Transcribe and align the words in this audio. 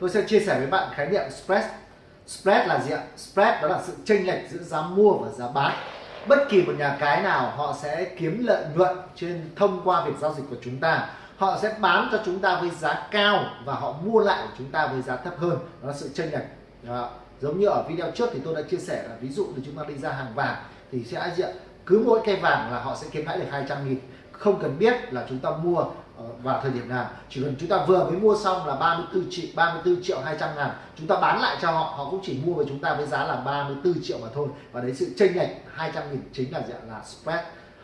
tôi 0.00 0.10
sẽ 0.10 0.22
chia 0.26 0.40
sẻ 0.40 0.58
với 0.58 0.66
bạn 0.66 0.88
khái 0.94 1.06
niệm 1.06 1.22
spread. 1.30 1.64
Spread 2.26 2.68
là 2.68 2.80
gì 2.80 2.90
ạ? 2.90 3.02
Spread 3.16 3.62
đó 3.62 3.68
là 3.68 3.82
sự 3.86 3.92
chênh 4.04 4.26
lệch 4.26 4.50
giữa 4.50 4.62
giá 4.62 4.82
mua 4.82 5.12
và 5.12 5.30
giá 5.30 5.48
bán. 5.48 5.72
Bất 6.28 6.38
kỳ 6.48 6.62
một 6.62 6.72
nhà 6.78 6.96
cái 7.00 7.22
nào, 7.22 7.52
họ 7.56 7.76
sẽ 7.82 8.04
kiếm 8.04 8.46
lợi 8.46 8.64
nhuận 8.74 8.96
trên 9.16 9.50
thông 9.56 9.80
qua 9.84 10.04
việc 10.04 10.14
giao 10.20 10.34
dịch 10.34 10.44
của 10.50 10.56
chúng 10.62 10.76
ta. 10.80 11.08
Họ 11.36 11.58
sẽ 11.62 11.74
bán 11.80 12.08
cho 12.12 12.22
chúng 12.24 12.40
ta 12.40 12.60
với 12.60 12.70
giá 12.70 13.08
cao 13.10 13.44
và 13.64 13.74
họ 13.74 13.94
mua 14.04 14.20
lại 14.20 14.38
của 14.42 14.54
chúng 14.58 14.70
ta 14.70 14.86
với 14.86 15.02
giá 15.02 15.16
thấp 15.16 15.34
hơn. 15.38 15.58
Đó 15.82 15.88
là 15.88 15.94
sự 15.94 16.10
chênh 16.14 16.32
lệch. 16.32 16.44
Đó. 16.82 17.10
giống 17.40 17.60
như 17.60 17.66
ở 17.66 17.84
video 17.88 18.10
trước 18.10 18.30
thì 18.32 18.40
tôi 18.44 18.54
đã 18.54 18.62
chia 18.70 18.76
sẻ 18.76 19.04
là 19.08 19.16
ví 19.20 19.28
dụ 19.28 19.46
như 19.46 19.62
chúng 19.66 19.76
ta 19.76 19.84
đi 19.88 19.94
ra 19.94 20.12
hàng 20.12 20.34
vàng 20.34 20.56
thì 20.92 21.04
sẽ 21.04 21.32
diện 21.36 21.56
cứ 21.88 22.02
mỗi 22.06 22.20
cây 22.24 22.36
vàng 22.36 22.72
là 22.72 22.80
họ 22.80 22.96
sẽ 22.96 23.06
kiếm 23.10 23.26
lãi 23.26 23.38
được 23.38 23.44
200 23.50 23.88
nghìn. 23.88 23.98
Không 24.32 24.60
cần 24.60 24.78
biết 24.78 25.12
là 25.12 25.26
chúng 25.28 25.38
ta 25.38 25.50
mua 25.50 25.78
ờ, 26.18 26.24
vào 26.42 26.60
thời 26.62 26.70
điểm 26.70 26.88
nào. 26.88 27.10
Chỉ 27.30 27.42
cần 27.42 27.54
chúng 27.60 27.68
ta 27.68 27.84
vừa 27.86 28.04
mới 28.04 28.18
mua 28.20 28.36
xong 28.36 28.66
là 28.66 28.74
34 28.74 29.24
triệu 29.30 29.46
34 29.54 30.02
triệu 30.02 30.20
200 30.24 30.48
ngàn. 30.56 30.70
Chúng 30.98 31.06
ta 31.06 31.16
bán 31.16 31.40
lại 31.42 31.56
cho 31.62 31.70
họ 31.70 31.94
họ 31.96 32.08
cũng 32.10 32.20
chỉ 32.22 32.40
mua 32.44 32.54
với 32.54 32.66
chúng 32.68 32.78
ta 32.78 32.94
với 32.94 33.06
giá 33.06 33.24
là 33.24 33.36
34 33.36 33.94
triệu 34.02 34.18
mà 34.22 34.28
thôi. 34.34 34.48
Và 34.72 34.80
đấy, 34.80 34.94
sự 34.94 35.06
chênh 35.18 35.36
lệch 35.36 35.48
200 35.74 36.10
nghìn 36.10 36.22
chính 36.32 36.52
là 36.52 36.60
dạng 36.68 36.90
là 36.90 37.00
spread. 37.04 37.40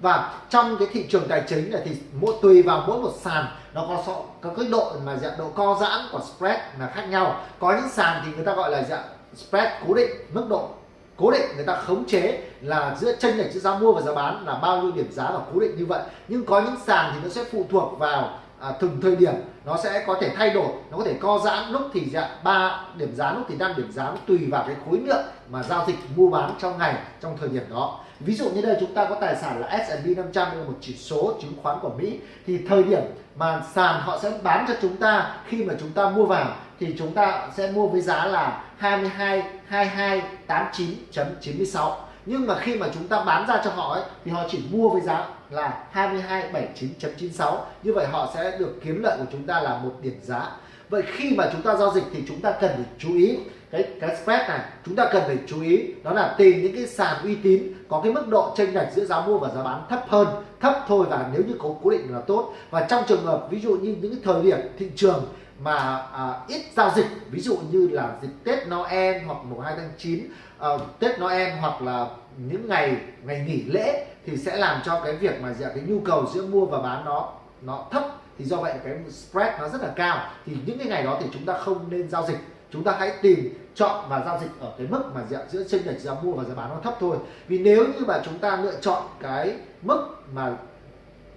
Và 0.00 0.40
trong 0.50 0.76
cái 0.78 0.88
thị 0.92 1.06
trường 1.08 1.28
tài 1.28 1.42
chính 1.48 1.70
này 1.70 1.82
thì 1.84 1.96
mỗi, 2.20 2.34
tùy 2.42 2.62
vào 2.62 2.84
mỗi 2.86 3.00
một 3.00 3.12
sàn, 3.20 3.46
nó 3.74 3.86
có 3.88 4.22
có 4.40 4.50
cái 4.56 4.66
độ 4.70 4.92
mà 5.04 5.16
dạng 5.16 5.38
độ 5.38 5.50
co 5.54 5.78
giãn 5.80 6.00
của 6.12 6.20
spread 6.36 6.58
là 6.78 6.92
khác 6.94 7.02
nhau. 7.02 7.40
Có 7.58 7.76
những 7.76 7.90
sàn 7.90 8.22
thì 8.26 8.32
người 8.32 8.44
ta 8.44 8.54
gọi 8.54 8.70
là 8.70 8.82
dạng 8.82 9.04
spread 9.36 9.68
cố 9.86 9.94
định 9.94 10.10
mức 10.32 10.46
độ 10.48 10.68
cố 11.18 11.30
định 11.30 11.46
người 11.56 11.64
ta 11.64 11.76
khống 11.86 12.04
chế 12.04 12.42
là 12.60 12.96
giữa 13.00 13.12
chênh 13.18 13.38
lệch 13.38 13.52
giữa 13.52 13.60
giá 13.60 13.78
mua 13.78 13.92
và 13.92 14.00
giá 14.00 14.14
bán 14.14 14.46
là 14.46 14.54
bao 14.54 14.82
nhiêu 14.82 14.92
điểm 14.92 15.12
giá 15.12 15.30
và 15.30 15.40
cố 15.54 15.60
định 15.60 15.76
như 15.78 15.86
vậy. 15.86 16.02
Nhưng 16.28 16.44
có 16.44 16.60
những 16.60 16.76
sàn 16.86 17.10
thì 17.14 17.20
nó 17.22 17.28
sẽ 17.28 17.44
phụ 17.52 17.64
thuộc 17.70 17.98
vào 17.98 18.38
à, 18.60 18.72
từng 18.80 18.98
thời 19.02 19.16
điểm 19.16 19.34
nó 19.64 19.76
sẽ 19.84 20.04
có 20.06 20.16
thể 20.20 20.30
thay 20.36 20.50
đổi. 20.50 20.68
Nó 20.90 20.98
có 20.98 21.04
thể 21.04 21.14
co 21.20 21.40
giãn 21.44 21.70
lúc 21.70 21.82
thì 21.92 22.10
dạng 22.10 22.30
ba 22.44 22.84
điểm 22.96 23.14
giá 23.14 23.32
lúc 23.32 23.42
thì 23.48 23.54
năm 23.56 23.72
điểm 23.76 23.92
giá 23.92 24.12
tùy 24.26 24.38
vào 24.50 24.64
cái 24.66 24.76
khối 24.86 24.98
lượng 24.98 25.24
mà 25.50 25.62
giao 25.62 25.84
dịch 25.86 25.96
mua 26.16 26.30
bán 26.30 26.54
trong 26.58 26.78
ngày 26.78 26.94
trong 27.20 27.36
thời 27.40 27.48
điểm 27.48 27.62
đó. 27.70 28.00
Ví 28.20 28.34
dụ 28.34 28.50
như 28.50 28.62
đây 28.62 28.76
chúng 28.80 28.94
ta 28.94 29.04
có 29.04 29.14
tài 29.14 29.36
sản 29.36 29.60
là 29.60 29.84
S&P 29.86 30.16
500 30.16 30.58
là 30.58 30.64
một 30.64 30.74
chỉ 30.80 30.94
số 30.94 31.32
chứng 31.42 31.52
khoán 31.62 31.78
của 31.82 31.90
Mỹ. 31.98 32.18
Thì 32.46 32.58
thời 32.68 32.82
điểm 32.82 33.02
mà 33.36 33.62
sàn 33.74 34.00
họ 34.00 34.18
sẽ 34.22 34.32
bán 34.42 34.64
cho 34.68 34.74
chúng 34.82 34.96
ta 34.96 35.36
khi 35.46 35.64
mà 35.64 35.74
chúng 35.80 35.90
ta 35.90 36.10
mua 36.10 36.26
vào 36.26 36.56
thì 36.80 36.94
chúng 36.98 37.14
ta 37.14 37.48
sẽ 37.56 37.70
mua 37.70 37.86
với 37.86 38.00
giá 38.00 38.24
là 38.24 38.64
22 38.76 39.42
22 39.66 40.22
89.96 40.48 42.07
nhưng 42.28 42.46
mà 42.46 42.58
khi 42.58 42.74
mà 42.74 42.86
chúng 42.94 43.08
ta 43.08 43.24
bán 43.24 43.46
ra 43.48 43.60
cho 43.64 43.70
họ 43.70 43.94
ấy, 43.94 44.02
thì 44.24 44.30
họ 44.30 44.44
chỉ 44.50 44.60
mua 44.70 44.88
với 44.88 45.00
giá 45.00 45.28
là 45.50 45.84
22 45.90 46.52
79.96 46.52 47.56
như 47.82 47.92
vậy 47.92 48.06
họ 48.06 48.30
sẽ 48.34 48.58
được 48.58 48.74
kiếm 48.84 49.02
lợi 49.02 49.18
của 49.18 49.24
chúng 49.32 49.42
ta 49.42 49.60
là 49.60 49.80
một 49.84 49.92
điểm 50.02 50.20
giá. 50.22 50.50
Vậy 50.88 51.02
khi 51.06 51.34
mà 51.36 51.48
chúng 51.52 51.62
ta 51.62 51.74
giao 51.74 51.94
dịch 51.94 52.04
thì 52.12 52.22
chúng 52.28 52.40
ta 52.40 52.50
cần 52.50 52.70
phải 52.74 52.84
chú 52.98 53.14
ý 53.14 53.38
cái 53.70 53.84
cái 54.00 54.16
spread 54.16 54.48
này. 54.48 54.60
Chúng 54.86 54.96
ta 54.96 55.08
cần 55.12 55.22
phải 55.26 55.38
chú 55.46 55.62
ý 55.62 55.94
đó 56.04 56.12
là 56.12 56.34
tìm 56.38 56.62
những 56.62 56.74
cái 56.74 56.86
sàn 56.86 57.16
uy 57.24 57.34
tín 57.34 57.72
có 57.88 58.00
cái 58.04 58.12
mức 58.12 58.28
độ 58.28 58.54
chênh 58.56 58.74
lệch 58.74 58.92
giữa 58.94 59.04
giá 59.04 59.20
mua 59.20 59.38
và 59.38 59.48
giá 59.54 59.62
bán 59.62 59.82
thấp 59.88 60.04
hơn 60.08 60.28
thấp 60.60 60.84
thôi 60.88 61.06
và 61.10 61.30
nếu 61.32 61.42
như 61.48 61.54
có 61.58 61.68
cố 61.82 61.90
định 61.90 62.14
là 62.14 62.20
tốt. 62.20 62.54
Và 62.70 62.86
trong 62.90 63.04
trường 63.08 63.24
hợp 63.24 63.46
ví 63.50 63.60
dụ 63.60 63.76
như 63.76 63.96
những 64.00 64.12
cái 64.12 64.20
thời 64.24 64.42
điểm 64.42 64.58
thị 64.78 64.90
trường 64.96 65.24
mà 65.58 65.96
à, 66.12 66.40
ít 66.48 66.62
giao 66.76 66.92
dịch. 66.96 67.06
Ví 67.30 67.40
dụ 67.40 67.58
như 67.70 67.88
là 67.88 68.16
dịp 68.22 68.28
Tết 68.44 68.68
Noel 68.68 69.22
hoặc 69.24 69.38
mùng 69.44 69.60
2 69.60 69.74
tháng 69.76 69.90
9 69.98 70.20
à, 70.20 70.28
ờ, 70.58 70.80
Tết 70.98 71.20
Noel 71.20 71.52
hoặc 71.60 71.82
là 71.82 72.06
những 72.36 72.68
ngày 72.68 72.96
ngày 73.24 73.44
nghỉ 73.46 73.62
lễ 73.62 74.06
thì 74.26 74.36
sẽ 74.36 74.56
làm 74.56 74.80
cho 74.84 75.00
cái 75.04 75.16
việc 75.16 75.42
mà 75.42 75.54
dạ, 75.58 75.68
cái 75.68 75.84
nhu 75.86 76.00
cầu 76.00 76.26
giữa 76.34 76.46
mua 76.46 76.66
và 76.66 76.82
bán 76.82 77.04
nó 77.04 77.32
nó 77.62 77.86
thấp. 77.90 78.02
Thì 78.38 78.44
do 78.44 78.56
vậy 78.56 78.74
cái 78.84 78.98
spread 79.10 79.60
nó 79.60 79.68
rất 79.68 79.82
là 79.82 79.92
cao. 79.96 80.30
Thì 80.46 80.56
những 80.66 80.78
cái 80.78 80.86
ngày 80.86 81.02
đó 81.02 81.18
thì 81.20 81.26
chúng 81.32 81.44
ta 81.44 81.58
không 81.58 81.90
nên 81.90 82.10
giao 82.10 82.26
dịch. 82.26 82.38
Chúng 82.70 82.84
ta 82.84 82.96
hãy 82.98 83.12
tìm 83.22 83.54
chọn 83.74 84.04
và 84.08 84.22
giao 84.24 84.38
dịch 84.40 84.50
ở 84.60 84.72
cái 84.78 84.86
mức 84.90 85.02
mà 85.14 85.20
dạ, 85.30 85.38
giữa 85.50 85.64
chênh 85.68 85.86
lệch 85.86 86.00
giá 86.00 86.14
mua 86.22 86.32
và 86.32 86.44
giá 86.44 86.54
bán 86.54 86.68
nó 86.68 86.76
thấp 86.82 86.96
thôi. 87.00 87.16
Vì 87.48 87.58
nếu 87.58 87.84
như 87.84 88.04
mà 88.06 88.20
chúng 88.24 88.38
ta 88.38 88.56
lựa 88.56 88.80
chọn 88.80 89.02
cái 89.20 89.54
mức 89.82 90.06
mà 90.34 90.56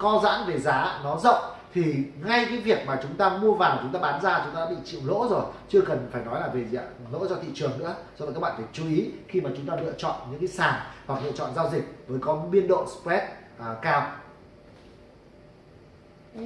co 0.00 0.20
giãn 0.24 0.46
về 0.46 0.58
giá 0.58 1.00
nó 1.04 1.18
rộng 1.18 1.42
thì 1.74 1.94
ngay 2.24 2.46
cái 2.48 2.58
việc 2.58 2.86
mà 2.86 3.00
chúng 3.02 3.16
ta 3.16 3.28
mua 3.28 3.54
vào 3.54 3.78
chúng 3.82 3.92
ta 3.92 3.98
bán 3.98 4.22
ra 4.22 4.42
chúng 4.44 4.54
ta 4.54 4.66
bị 4.66 4.76
chịu 4.84 5.00
lỗ 5.04 5.28
rồi. 5.30 5.44
Chưa 5.68 5.80
cần 5.80 6.08
phải 6.12 6.24
nói 6.24 6.40
là 6.40 6.48
về 6.48 6.64
gì 6.64 6.76
ạ 6.76 6.84
lỗ 7.12 7.28
cho 7.28 7.36
thị 7.42 7.48
trường 7.54 7.78
nữa. 7.78 7.94
Cho 8.18 8.24
nên 8.24 8.34
các 8.34 8.40
bạn 8.40 8.54
phải 8.56 8.66
chú 8.72 8.88
ý 8.88 9.10
khi 9.28 9.40
mà 9.40 9.50
chúng 9.56 9.66
ta 9.66 9.76
lựa 9.76 9.92
chọn 9.98 10.14
những 10.30 10.40
cái 10.40 10.48
sàn 10.48 10.74
hoặc 11.06 11.24
lựa 11.24 11.32
chọn 11.32 11.50
giao 11.56 11.70
dịch 11.70 12.04
với 12.06 12.18
có 12.20 12.36
biên 12.50 12.68
độ 12.68 12.86
spread 12.86 13.22
à, 13.58 13.74
cao. 13.82 14.12
Ừ. 16.34 16.42